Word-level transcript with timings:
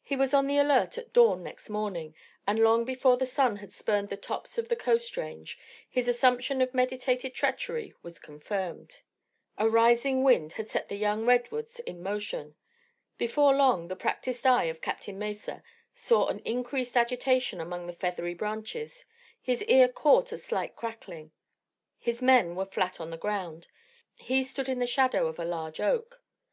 He 0.00 0.14
was 0.14 0.32
on 0.32 0.46
the 0.46 0.58
alert 0.58 0.96
at 0.96 1.12
dawn 1.12 1.42
next 1.42 1.68
morning, 1.68 2.14
and 2.46 2.60
long 2.62 2.84
before 2.84 3.16
the 3.16 3.26
sun 3.26 3.56
had 3.56 3.72
spurned 3.72 4.10
the 4.10 4.16
tops 4.16 4.58
of 4.58 4.68
the 4.68 4.76
Coast 4.76 5.16
range, 5.16 5.58
his 5.90 6.06
assumption 6.06 6.60
of 6.62 6.72
meditated 6.72 7.34
treachery 7.34 7.92
was 8.00 8.20
confirmed. 8.20 9.00
A 9.58 9.68
rising 9.68 10.22
wind 10.22 10.52
had 10.52 10.70
set 10.70 10.88
the 10.88 10.94
young 10.94 11.26
redwoods 11.26 11.80
in 11.80 12.00
motion. 12.00 12.54
Before 13.18 13.52
long 13.56 13.88
the 13.88 13.96
practised 13.96 14.46
eye 14.46 14.66
of 14.66 14.80
Captain 14.80 15.18
Mesa 15.18 15.64
saw 15.92 16.28
an 16.28 16.38
increased 16.44 16.96
agitation 16.96 17.60
among 17.60 17.88
the 17.88 17.92
feathery 17.92 18.34
branches, 18.34 19.04
his 19.42 19.64
ear 19.64 19.88
caught 19.88 20.30
a 20.30 20.38
slight 20.38 20.76
crackling. 20.76 21.32
His 21.98 22.22
men 22.22 22.54
were 22.54 22.66
flat 22.66 23.00
on 23.00 23.10
the 23.10 23.16
ground. 23.18 23.66
He 24.14 24.44
stood 24.44 24.68
in 24.68 24.78
the 24.78 24.86
shadow 24.86 25.26
of 25.26 25.40
a 25.40 25.44
large 25.44 25.80
oak. 25.80 26.22